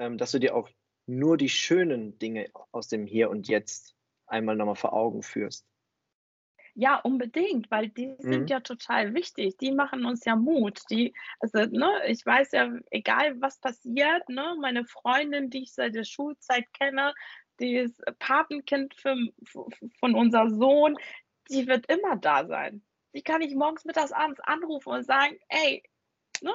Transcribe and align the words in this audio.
ähm, 0.00 0.18
dass 0.18 0.32
du 0.32 0.40
dir 0.40 0.56
auch 0.56 0.68
nur 1.06 1.36
die 1.36 1.48
schönen 1.48 2.18
Dinge 2.18 2.50
aus 2.72 2.88
dem 2.88 3.06
Hier 3.06 3.30
und 3.30 3.48
Jetzt 3.48 3.94
einmal 4.26 4.56
nochmal 4.56 4.76
vor 4.76 4.92
Augen 4.94 5.22
führst. 5.22 5.66
Ja, 6.74 6.96
unbedingt, 6.96 7.70
weil 7.70 7.88
die 7.88 8.14
sind 8.18 8.48
Mhm. 8.48 8.50
ja 8.50 8.60
total 8.60 9.12
wichtig. 9.14 9.56
Die 9.58 9.72
machen 9.72 10.04
uns 10.04 10.24
ja 10.24 10.36
Mut. 10.36 10.80
Die 10.90 11.14
also, 11.40 11.64
ne, 11.66 11.90
ich 12.06 12.24
weiß 12.24 12.52
ja, 12.52 12.70
egal 12.90 13.40
was 13.40 13.58
passiert, 13.58 14.28
ne, 14.28 14.56
meine 14.60 14.84
Freundin, 14.84 15.50
die 15.50 15.62
ich 15.64 15.74
seit 15.74 15.94
der 15.94 16.04
Schulzeit 16.04 16.64
kenne, 16.72 17.12
die 17.58 17.76
ist 17.76 18.00
Patenkind 18.20 18.94
für 18.94 19.16
von 19.98 20.14
unser 20.14 20.48
Sohn, 20.50 20.96
die 21.50 21.66
wird 21.66 21.86
immer 21.86 22.16
da 22.16 22.46
sein. 22.46 22.82
Die 23.14 23.22
kann 23.22 23.42
ich 23.42 23.54
morgens, 23.54 23.84
mittags, 23.84 24.12
abends 24.12 24.40
anrufen 24.40 24.90
und 24.92 25.04
sagen: 25.04 25.38
„Ey, 25.48 25.82
ne, 26.42 26.52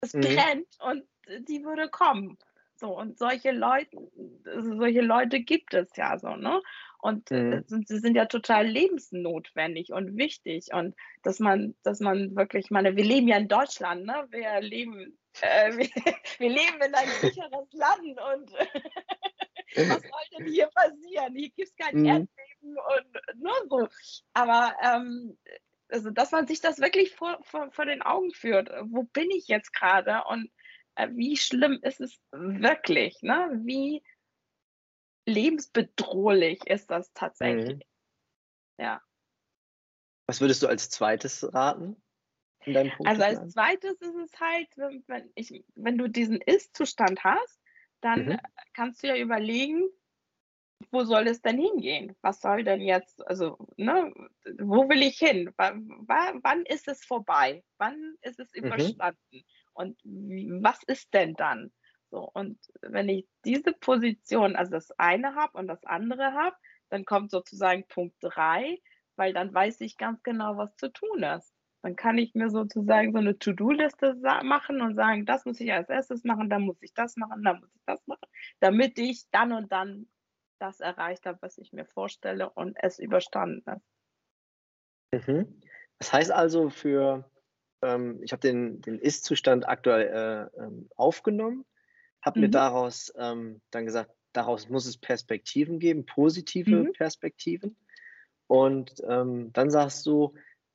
es 0.00 0.14
Mhm. 0.14 0.20
brennt“ 0.20 0.68
und 0.80 1.04
die 1.48 1.64
würde 1.64 1.88
kommen. 1.90 2.38
So, 2.82 2.98
und 2.98 3.18
solche 3.18 3.52
Leuten 3.52 4.10
also, 4.46 4.76
solche 4.76 5.02
Leute 5.02 5.40
gibt 5.42 5.74
es 5.74 5.88
ja 5.96 6.18
so, 6.18 6.36
ne? 6.36 6.62
Und, 7.00 7.30
äh, 7.32 7.62
Mhm. 7.68 7.84
sie 7.86 7.98
sind 8.00 8.16
ja 8.16 8.26
total 8.26 8.66
lebensnotwendig 8.66 9.92
und 9.92 10.16
wichtig 10.18 10.68
und 10.74 10.96
dass 11.22 11.40
man 11.40 11.76
dass 11.84 12.00
man 12.00 12.36
wirklich 12.36 12.70
meine 12.70 12.96
wir 12.96 13.04
leben 13.04 13.28
ja 13.28 13.38
in 13.38 13.48
Deutschland, 13.48 14.06
ne? 14.06 14.26
Wir 14.30 14.60
leben 14.62 15.18
äh, 15.42 15.72
wir 15.78 15.90
wir 16.38 16.50
leben 16.50 16.82
in 16.82 16.94
ein 16.96 17.14
sicheres 17.20 17.72
Land 17.72 18.20
und 18.34 18.52
was 19.88 20.02
soll 20.02 20.22
denn 20.34 20.46
hier 20.46 20.68
passieren? 20.74 21.34
Hier 21.36 21.50
gibt's 21.50 21.76
kein 21.76 21.96
Mhm. 21.96 22.02
Erdbeben 22.02 22.78
und 22.78 23.42
ne, 23.42 23.52
so. 23.70 23.88
Aber, 24.34 24.74
ähm, 24.82 25.38
also, 25.90 26.10
dass 26.10 26.32
man 26.32 26.46
sich 26.48 26.60
das 26.60 26.80
wirklich 26.80 27.14
vor 27.14 27.38
vor 27.42 27.70
vor 27.72 27.86
den 27.86 28.02
Augen 28.02 28.32
führt. 28.32 28.70
Wo 28.86 29.04
bin 29.04 29.30
ich 29.30 29.48
jetzt 29.48 29.72
grade 29.74 30.24
und, 30.28 30.50
wie 31.10 31.36
schlimm 31.36 31.78
ist 31.82 32.00
es 32.00 32.20
wirklich, 32.32 33.18
ne? 33.22 33.60
Wie 33.64 34.02
lebensbedrohlich 35.26 36.66
ist 36.66 36.90
das 36.90 37.12
tatsächlich? 37.12 37.76
Mhm. 37.76 37.82
Ja. 38.78 39.02
Was 40.28 40.40
würdest 40.40 40.62
du 40.62 40.68
als 40.68 40.90
Zweites 40.90 41.42
raten 41.54 42.02
in 42.66 42.74
deinem 42.74 42.90
Also, 43.04 43.22
als? 43.32 43.40
Zweites 43.46 44.00
ist 44.00 44.14
es 44.16 44.40
halt, 44.40 44.68
wenn 44.76 45.02
wenn 45.08 45.30
ich 45.34 45.64
wenn 45.74 45.98
du 45.98 46.08
diesen 46.08 46.40
Ist-Zustand 46.40 47.22
hast, 47.24 47.60
dann, 48.00 48.28
äh, 48.28 48.36
Mhm. 48.36 48.52
kannst 48.74 49.02
du 49.02 49.08
ja 49.08 49.16
überlegen, 49.16 49.88
wo 50.92 51.04
soll 51.04 51.26
es 51.28 51.42
denn 51.42 51.58
hingehen? 51.58 52.16
Was 52.22 52.40
soll 52.40 52.64
denn 52.64 52.80
jetzt 52.80 53.26
also, 53.26 53.58
ne, 53.76 54.12
wo 54.60 54.88
will 54.88 55.02
ich 55.02 55.18
hin? 55.18 55.52
Wa 55.56 55.72
wann 56.42 56.64
ist 56.66 56.88
es 56.88 57.04
vorbei? 57.04 57.64
Wann 57.78 58.16
ist 58.22 58.38
es 58.40 58.52
Mhm. 58.62 59.02
Und 59.74 59.98
w 60.04 60.48
was 60.62 60.82
ist 60.86 61.12
denn 61.14 61.34
dann? 61.34 61.72
So, 62.10 62.30
und 62.34 62.58
wenn 62.82 63.08
ich 63.08 63.26
diese 63.44 63.72
Position 63.72 64.56
also, 64.56 64.72
das 64.72 64.90
eine 64.98 65.34
habe 65.34 65.58
und 65.58 65.66
das 65.68 65.84
andere 65.84 66.32
habe, 66.34 66.56
dann 66.90 67.04
kommt 67.06 67.30
sozusagen 67.30 67.86
Punkt 67.88 68.16
3, 68.20 68.78
weil 69.16 69.32
dann 69.32 69.52
weiß 69.54 69.80
ich 69.80 69.96
ganz 69.96 70.22
genau, 70.22 70.56
was 70.58 70.76
zu 70.76 70.92
tun 70.92 71.22
ist. 71.22 71.54
Dann 71.82 71.96
kann 71.96 72.18
ich 72.18 72.34
mir 72.34 72.50
sozusagen 72.50 73.12
so 73.12 73.18
'ne 73.20 73.38
To-do-Liste 73.38 74.14
machen 74.44 74.80
und 74.82 74.94
sagen: 74.96 75.26
„Das 75.26 75.44
muss 75.46 75.60
ich 75.60 75.72
als 75.72 75.88
Erstes 75.88 76.22
machen, 76.24 76.50
dann 76.50 76.62
muss 76.62 76.82
ich 76.82 76.94
das 76.94 77.16
machen, 77.16 77.42
dann 77.44 77.60
muss 77.60 77.74
ich 77.74 77.82
das 77.86 78.06
machen“, 78.06 78.28
damit 78.60 78.98
ich 78.98 79.24
dann 79.32 79.52
und 79.52 79.72
dann 79.72 80.08
das 80.60 80.80
erreicht 80.80 81.26
habe, 81.26 81.38
was 81.42 81.58
ich 81.58 81.72
mir 81.72 81.86
vorstelle 81.86 82.50
und 82.50 82.76
es 82.80 82.98
überstanden 83.00 83.62
ist. 83.76 83.82
Mhm. 85.12 85.60
Das 85.98 86.12
heißt 86.12 86.30
also 86.32 86.70
für 86.70 87.30
ähm, 87.82 88.20
ich 88.22 88.32
habe 88.32 88.40
den 88.40 88.80
den 88.82 88.98
Ist-Zustand 88.98 89.68
aktuell, 89.68 90.50
äh, 90.56 90.60
ähm, 90.62 90.88
aufgenommen, 90.96 91.64
habe 92.22 92.40
mir 92.40 92.48
Mhm. 92.48 92.52
daraus, 92.52 93.12
ähm, 93.16 93.60
dann 93.70 93.86
gesagt, 93.86 94.10
daraus 94.32 94.68
muss 94.68 94.86
es 94.86 94.96
Perspektiven 94.98 95.78
geben, 95.80 96.06
positive 96.06 96.84
Mhm. 96.84 96.92
Perspektiven. 96.92 97.76
Und, 98.48 98.94
ähm, 99.08 99.52
dann 99.52 99.70
sagst 99.70 100.06
du 100.06 100.34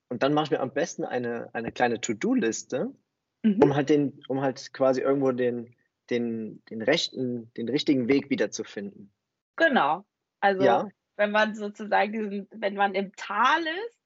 und 0.10 0.24
dann 0.24 0.34
mache 0.34 0.46
ich 0.46 0.52
mir 0.52 0.60
am 0.62 0.74
besten 0.74 1.04
eine 1.06 1.50
eine 1.54 1.72
kleine 1.72 2.02
To-do-Liste, 2.02 2.94
Mhm. 3.44 3.64
um 3.64 3.76
halt 3.76 3.90
den 3.90 4.24
um 4.30 4.42
halt 4.42 4.74
quasi 4.74 5.02
irgendwo 5.02 5.32
den 5.32 5.76
den 6.10 6.64
den 6.70 6.82
rechten 6.82 7.52
den 7.56 7.70
richtigen 7.70 8.08
Weg 8.10 8.30
wiederzufinden. 8.30 9.12
Genau. 9.58 10.06
Also, 10.40 10.64
Ja? 10.66 10.88
wenn 11.18 11.32
man 11.32 11.56
sozusagen 11.56 12.48
wenn 12.52 12.76
man 12.76 12.94
im 12.96 13.12
Tal 13.16 13.62
ist 13.62 13.97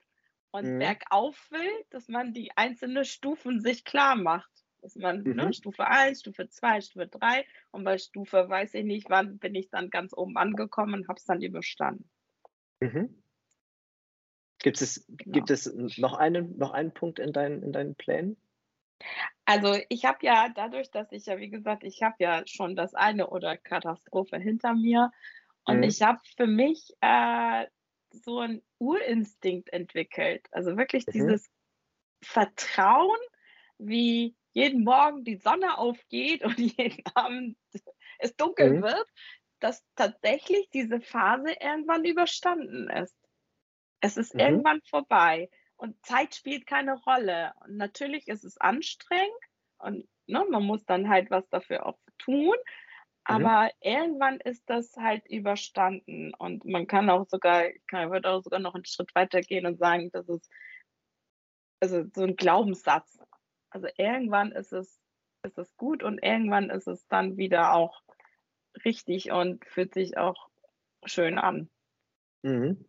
und 0.52 0.78
Mhm. 0.78 0.78
bergauf 0.78 1.50
will, 1.52 1.72
dass 1.92 2.08
man 2.10 2.34
die 2.34 2.52
einzelne 2.58 3.06
Stufen 3.06 3.62
sich 3.62 3.86
klarmacht. 3.86 4.52
Dass 4.82 4.96
man, 4.96 5.30
ne, 5.32 5.52
Mhm. 5.52 5.54
Stufe 5.54 5.88
1, 5.88 6.16
Stufe 6.16 6.50
2, 6.50 6.82
Stufe 6.82 7.08
3 7.08 7.46
und 7.72 7.84
bei 7.84 7.98
Stufe 8.00 8.50
weiß 8.50 8.74
ich 8.76 8.84
nicht 8.86 9.10
wann 9.10 9.38
bin 9.40 9.56
ich 9.56 9.70
dann 9.70 9.90
ganz 9.92 10.14
oben 10.16 10.38
angekommen 10.38 10.96
und 10.96 11.08
habe 11.08 11.18
es 11.20 11.26
dann 11.26 11.42
überstanden. 11.42 12.10
Mhm. 12.82 13.22
Gibt 14.64 14.82
es 14.82 15.06
gibt 15.32 15.50
Genau. 15.50 15.52
es 15.52 15.66
n 15.66 15.92
noch 15.98 16.14
einen 16.14 16.58
noch 16.58 16.72
einen 16.72 16.94
Punkt 16.94 17.18
in 17.20 17.34
deinen 17.34 17.64
in 17.64 17.72
deinen 17.72 17.96
Plänen? 17.96 18.38
Also, 19.48 19.76
ich 19.90 20.06
habe 20.06 20.20
ja 20.26 20.50
dadurch, 20.50 20.92
dass 20.92 21.12
ich 21.12 21.26
ja 21.26 21.38
wie 21.40 21.50
gesagt, 21.50 21.84
ich 21.84 22.04
habe 22.04 22.16
ja 22.20 22.44
schon 22.46 22.76
das 22.76 22.94
eine 22.94 23.28
oder 23.30 23.58
Katastrophe 23.58 24.38
hinter 24.38 24.74
mir 24.76 25.12
und 25.66 25.84
Mhm. 25.84 25.86
ich 25.86 26.02
habe 26.02 26.20
für 26.38 26.48
mich, 26.48 26.90
äh, 27.02 27.68
so 28.14 28.40
'n 28.42 28.62
Urinstinkt 28.80 29.70
entwickelt. 29.74 30.48
Also, 30.52 30.78
wirklich 30.78 31.08
Mhm. 31.08 31.12
dieses 31.12 31.50
Vertrauen, 32.24 33.18
wie 33.80 34.36
jeden 34.54 34.84
Morgen 34.84 35.24
die 35.26 35.38
Sonne 35.38 35.78
aufgeht 35.78 36.44
und 36.44 36.58
jeden 36.80 37.04
Abend 37.16 37.58
es 38.20 38.36
dunkel 38.38 38.68
Mhm. 38.70 38.82
wird, 38.82 39.08
dass 39.62 39.84
tatsächlich 39.96 40.70
diese 40.72 41.02
Phase 41.02 41.54
irgendwann 41.62 42.06
überstanden 42.06 42.90
ist. 42.90 43.18
Es 44.02 44.18
ist 44.18 44.34
Mhm. 44.34 44.62
irgendwann 44.62 44.82
vorbei 44.90 45.50
und 45.78 46.04
Zeit 46.06 46.36
spielt 46.36 46.68
keine 46.68 46.96
Rolle. 47.04 47.54
Und 47.62 47.78
natürlich 47.78 48.28
ist 48.28 48.44
es 48.44 48.58
anstrengend 48.58 49.34
und, 49.80 50.08
ne, 50.28 50.46
man 50.50 50.64
muss 50.64 50.86
dann 50.86 51.10
halt 51.10 51.32
was 51.32 51.48
dafür 51.50 51.86
auch 51.86 52.00
tun, 52.20 52.56
Mhm. 53.32 53.52
aber 53.52 53.72
irgendwann 53.82 54.40
ist 54.42 54.64
das 54.70 54.96
halt 54.98 55.26
überstanden 55.28 56.34
und 56.36 56.66
man 56.66 56.88
kann 56.88 57.10
auch 57.10 57.28
sogar 57.30 57.66
kann 57.88 58.12
würde 58.12 58.30
auch 58.32 58.44
sogar 58.44 58.60
noch 58.60 58.76
'n 58.76 58.86
Schritt 58.86 59.16
weitergehen 59.16 59.66
und 59.66 59.78
sagen, 59.80 60.12
dass 60.12 60.28
es 60.30 60.48
also, 61.84 62.04
so 62.14 62.22
'n 62.24 62.36
Glaubenssatz. 62.36 63.20
Also, 63.72 63.88
irgendwann 63.98 64.52
ist 64.52 64.72
es 64.72 65.00
ist 65.44 65.58
es 65.58 65.76
gut 65.78 66.04
und 66.04 66.20
irgendwann 66.24 66.70
ist 66.70 66.88
es 66.88 67.08
dann 67.08 67.36
wieder 67.38 67.74
auch 67.74 68.04
richtig 68.86 69.32
und 69.32 69.66
fühlt 69.66 69.94
sich 69.94 70.18
auch 70.18 70.50
schön 71.06 71.40
an. 71.40 71.70
Mhm. 72.44 72.86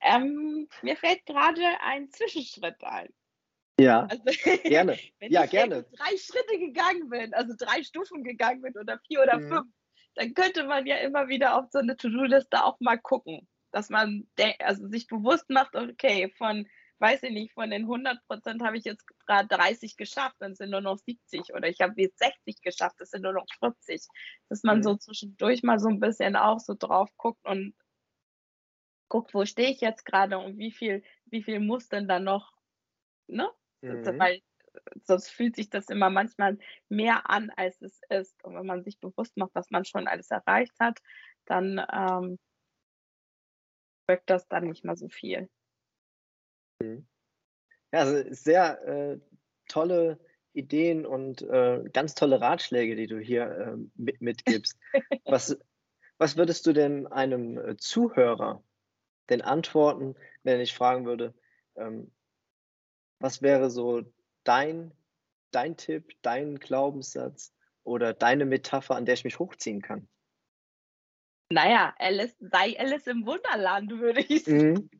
Ähm, 0.00 0.68
mir 0.82 0.96
fällt 0.96 1.26
grade 1.26 1.62
ein 1.80 2.10
Zwischenschritt 2.10 2.82
ein. 2.82 3.12
Ja, 3.78 4.10
Also, 4.10 4.24
gerne. 4.66 5.02
wenn 5.20 5.30
Ja, 5.30 5.46
ich 5.46 5.46
gerne. 5.46 5.92
3 5.96 6.16
Schritte 6.16 6.58
gegangen 6.58 7.08
bin, 7.08 7.34
also 7.34 7.54
3 7.58 7.82
Stufen 7.82 8.24
gegangen 8.24 8.62
bin 8.62 8.76
oder 8.78 8.98
4 9.06 9.22
oder 9.22 9.40
Mhm. 9.40 9.62
5, 9.62 9.66
dann 10.14 10.34
könnte 10.34 10.64
man 10.66 10.86
ja 10.86 10.96
immer 10.96 11.28
wieder 11.28 11.56
auf 11.58 11.66
so 11.70 11.80
'ne 11.80 11.96
To-do-Liste 11.96 12.64
auch 12.64 12.78
mal 12.80 12.98
gucken, 12.98 13.48
dass 13.72 13.90
man 13.90 14.28
also, 14.60 14.88
sich 14.88 15.06
bewusst 15.06 15.48
macht: 15.50 15.74
„Okay, 15.76 16.32
von 16.36 16.68
weiß 16.98 17.24
ich 17.24 17.32
nicht, 17.32 17.52
von 17.54 17.70
den 17.70 17.88
100 17.88 18.18
% 18.28 18.62
habe 18.62 18.78
ich 18.78 18.84
jetzt 18.84 19.04
grad 19.26 19.46
30 19.50 19.96
geschafft, 19.96 20.36
dann 20.38 20.54
sind 20.54 20.70
nur 20.70 20.80
noch 20.80 20.98
70 20.98 21.52
oder 21.52 21.68
ich 21.68 21.80
habe 21.80 21.94
jetzt 21.96 22.18
60 22.18 22.62
geschafft, 22.62 22.96
es 23.00 23.10
sind 23.10 23.22
nur 23.22 23.32
noch 23.32 23.46
40.“ 23.58 24.06
Dass 24.48 24.62
man 24.62 24.82
Mhm. 24.82 24.84
so 24.84 24.94
zwischendurch 24.96 25.62
mal 25.64 25.78
so 25.80 25.88
'n 25.88 25.98
bisschen 26.00 26.36
auch 26.36 26.60
so 26.60 26.74
drauf 26.78 27.10
guckt 27.16 27.44
und 27.44 27.74
guckt: 29.10 29.34
„Wo 29.34 29.44
stehe 29.44 29.70
ich 29.70 29.80
jetzt 29.80 30.04
grade 30.04 30.38
und 30.38 30.58
wie 30.58 30.72
viel 30.72 31.02
wie 31.26 31.42
viel 31.42 31.60
muss 31.60 31.88
denn 31.88 32.08
da 32.08 32.18
noch“, 32.18 32.52
ne? 33.28 33.50
Mhm. 33.82 34.04
weil 34.18 34.40
sonst 35.04 35.30
fühlt 35.30 35.56
sich 35.56 35.70
das 35.70 35.88
immer 35.88 36.10
manchmal 36.10 36.58
mehr 36.88 37.30
an, 37.30 37.50
als 37.56 37.82
es 37.82 38.00
ist. 38.10 38.42
Und 38.44 38.54
wenn 38.56 38.66
man 38.66 38.84
sich 38.84 39.00
bewusst 39.00 39.36
macht, 39.36 39.52
was 39.54 39.70
man 39.70 39.84
schon 39.84 40.08
alles 40.08 40.30
erreicht 40.30 40.74
hat, 40.80 41.00
dann, 41.46 41.80
ähm 41.92 42.38
wirkt 44.08 44.30
das 44.30 44.48
dann 44.48 44.64
nicht 44.68 44.84
mehr 44.84 44.96
so 44.96 45.08
viel. 45.08 45.48
Mhm. 46.80 47.06
Ja, 47.92 48.00
also, 48.00 48.24
sehr, 48.34 48.82
äh, 48.88 49.20
tolle 49.68 50.20
Ideen 50.54 51.06
und, 51.06 51.42
äh, 51.42 51.84
ganz 51.92 52.14
tolle 52.16 52.40
Ratschläge, 52.40 52.96
die 52.96 53.08
du 53.08 53.18
hier, 53.20 53.50
ähm, 53.74 53.92
mit 53.96 54.20
mitgibst. 54.22 54.78
Was 55.28 55.58
was 56.18 56.36
würdest 56.36 56.66
du 56.66 56.72
denn 56.74 57.06
einem, 57.08 57.58
äh, 57.58 57.76
Zuhörer 57.78 58.64
denn 59.30 59.42
antworten, 59.42 60.16
wenn 60.44 60.54
er 60.54 60.58
dich 60.60 60.74
fragen 60.74 61.06
würde, 61.06 61.34
ähm 61.76 62.12
was 63.22 63.40
wäre 63.40 63.70
so 63.70 64.02
dein 64.44 64.92
dein 65.52 65.76
Tipp, 65.76 66.14
dein 66.22 66.58
Glaubenssatz 66.58 67.54
oder 67.84 68.14
deine 68.14 68.46
Metapher, 68.46 68.96
an 68.96 69.04
der 69.04 69.14
ich 69.14 69.24
mich 69.24 69.38
hochziehen 69.38 69.82
kann? 69.82 70.08
Na 71.50 71.68
ja, 71.68 71.94
Alice 71.98 72.34
sei 72.40 72.78
Alice 72.78 73.06
im 73.06 73.26
Wunderland, 73.26 73.90
würde 73.90 74.20
ich 74.20 74.44
sagen. 74.44 74.90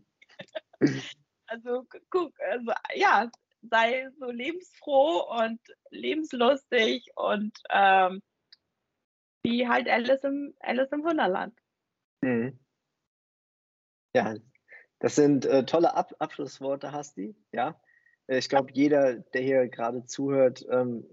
Mhm. 0.80 0.80
Also, 1.46 1.84
gu 1.84 1.98
guck, 2.08 2.40
also, 2.40 2.72
ja. 2.94 3.30
sei 3.60 4.08
so 4.19 4.30
lebensfroh 4.30 5.20
und 5.38 5.60
lebenslustig 5.90 7.10
und 7.14 7.52
ähm, 7.68 8.22
wie 9.44 9.68
halt 9.68 9.86
Alice 9.86 10.25
im, 10.25 10.54
Alice 10.60 10.90
im 10.92 11.04
Wunderland. 11.04 11.54
Mhm. 12.22 12.58
Ja, 14.16 14.34
das 14.98 15.14
sind 15.14 15.44
äh, 15.44 15.66
tolle 15.66 15.94
Ab 15.94 16.14
Abschlussworte, 16.20 16.92
Hasti. 16.92 17.36
Ja, 17.52 17.78
ich 18.38 18.49
glaube, 18.49 18.70
jeder, 18.73 19.17
der 19.17 19.43
hier 19.43 19.69
gerade 19.69 20.05
zuhört, 20.06 20.64
ähm, 20.70 21.05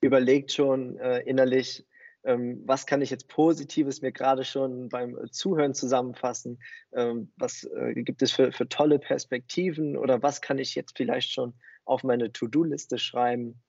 überlegt 0.00 0.52
schon 0.52 0.98
äh, 0.98 1.20
innerlich, 1.20 1.86
ähm, 2.24 2.62
was 2.66 2.86
kann 2.86 3.02
ich 3.02 3.10
jetzt 3.10 3.28
Positives 3.28 4.00
mir 4.00 4.12
gerade 4.12 4.44
schon 4.44 4.88
beim 4.88 5.16
äh, 5.16 5.30
Zuhören 5.30 5.74
zusammenfassen? 5.74 6.62
Ähm, 6.92 7.32
was 7.36 7.64
äh, 7.64 7.94
gibt 7.94 8.22
es 8.22 8.32
für, 8.32 8.52
für 8.52 8.68
tolle 8.68 8.98
Perspektiven 8.98 9.96
oder 9.96 10.22
was 10.22 10.40
kann 10.40 10.58
ich 10.58 10.74
jetzt 10.74 10.96
vielleicht 10.96 11.32
schon 11.32 11.54
auf 11.84 12.04
meine 12.04 12.32
To-Do-Liste 12.32 12.98
schreiben? 12.98 13.60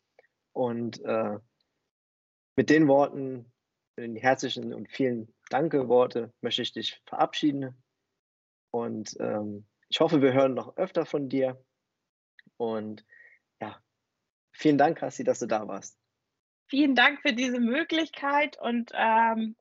Und 0.53 1.03
äh, 1.03 1.39
mit 2.55 2.69
den 2.69 2.87
Worten, 2.87 3.51
den 3.97 4.15
herzlichen 4.15 4.73
und 4.73 4.91
vielen 4.91 5.33
Danke-Worte 5.49 6.31
möchte 6.41 6.61
ich 6.61 6.73
dich 6.73 7.01
verabschieden. 7.05 7.75
Und 8.71 9.15
ähm, 9.19 9.65
ich 9.89 9.99
hoffe, 9.99 10.21
wir 10.21 10.33
hören 10.33 10.53
noch 10.53 10.77
öfter 10.77 11.05
von 11.05 11.29
dir. 11.29 11.63
Und 12.63 13.05
ja, 13.59 13.77
vielen 14.53 14.77
Dank, 14.77 14.97
Kassi, 14.97 15.25
dass 15.25 15.39
du 15.39 15.47
da 15.47 15.67
warst. 15.67 15.99
Vielen 16.69 16.95
Dank 16.95 17.21
für 17.21 17.33
diese 17.33 17.59
Möglichkeit 17.59 18.57
und 18.59 18.91
ähm, 18.93 19.57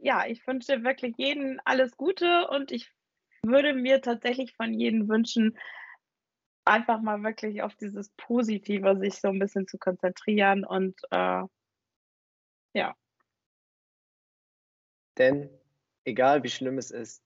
ja, 0.00 0.26
ich 0.26 0.44
wünsche 0.46 0.82
wirklich 0.82 1.14
jedem 1.16 1.60
alles 1.64 1.96
Gute 1.96 2.48
und 2.48 2.72
ich 2.72 2.92
würde 3.44 3.74
mir 3.74 4.02
tatsächlich 4.02 4.54
von 4.56 4.74
jedem 4.74 5.08
wünschen, 5.08 5.56
einfach 6.64 7.00
mal 7.00 7.22
wirklich 7.22 7.62
auf 7.62 7.76
dieses 7.76 8.10
Positive 8.16 8.98
sich 8.98 9.20
so 9.20 9.28
ein 9.28 9.38
bisschen 9.38 9.68
zu 9.68 9.78
konzentrieren 9.78 10.64
und 10.64 11.00
äh, 11.12 11.44
ja. 12.74 12.96
Denn 15.16 15.48
egal 16.04 16.42
wie 16.42 16.50
schlimm 16.50 16.78
es 16.78 16.90
ist, 16.90 17.22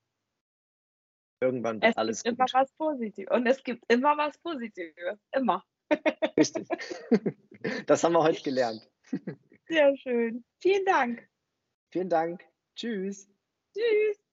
irgendwann 1.41 1.81
wird 1.81 1.93
es 1.93 1.97
alles 1.97 2.23
gibt 2.23 2.38
gut. 2.38 2.50
immer 2.53 2.61
was 2.61 2.73
Positives 2.73 3.31
und 3.35 3.47
es 3.47 3.62
gibt 3.62 3.85
immer 3.93 4.17
was 4.17 4.38
Positives, 4.38 5.19
immer. 5.33 5.65
Richtig. 6.37 6.67
Das 7.87 8.03
haben 8.03 8.12
wir 8.12 8.23
heute 8.23 8.43
gelernt. 8.43 8.88
Sehr 9.69 9.97
schön. 9.97 10.44
Vielen 10.61 10.85
Dank. 10.85 11.29
Vielen 11.91 12.09
Dank. 12.09 12.44
Tschüss. 12.75 13.29
Tschüss. 13.75 14.25